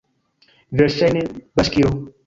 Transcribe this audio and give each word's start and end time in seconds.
Verŝajne, 0.81 1.23
baŝkiro! 1.63 1.95